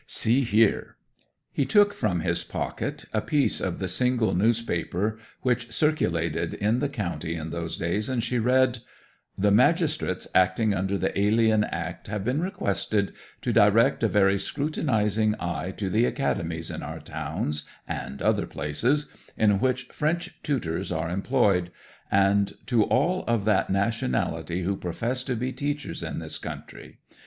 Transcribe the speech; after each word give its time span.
See 0.07 0.41
here." 0.43 0.95
'He 1.51 1.63
took 1.63 1.93
from 1.93 2.21
his 2.21 2.43
pocket 2.43 3.05
a 3.13 3.21
piece 3.21 3.61
of 3.61 3.77
the 3.77 3.87
single 3.87 4.33
newspaper 4.33 5.19
which 5.43 5.71
circulated 5.71 6.55
in 6.55 6.79
the 6.79 6.89
county 6.89 7.35
in 7.35 7.51
those 7.51 7.77
days, 7.77 8.09
and 8.09 8.23
she 8.23 8.39
read 8.39 8.79
"The 9.37 9.51
magistrates 9.51 10.27
acting 10.33 10.73
under 10.73 10.97
the 10.97 11.15
Alien 11.19 11.63
Act 11.65 12.07
have 12.07 12.23
been 12.25 12.41
requested 12.41 13.13
to 13.43 13.53
direct 13.53 14.01
a 14.01 14.07
very 14.07 14.39
scrutinizing 14.39 15.35
eye 15.39 15.69
to 15.77 15.87
the 15.87 16.05
Academies 16.05 16.71
in 16.71 16.81
our 16.81 16.99
towns 16.99 17.63
and 17.87 18.23
other 18.23 18.47
places, 18.47 19.05
in 19.37 19.59
which 19.59 19.89
French 19.91 20.35
tutors 20.41 20.91
are 20.91 21.11
employed, 21.11 21.69
and 22.11 22.53
to 22.65 22.81
all 22.85 23.23
of 23.25 23.45
that 23.45 23.69
nationality 23.69 24.63
who 24.63 24.75
profess 24.75 25.23
to 25.25 25.35
be 25.35 25.51
teachers 25.51 26.01
in 26.01 26.17
this 26.17 26.39
country. 26.39 26.97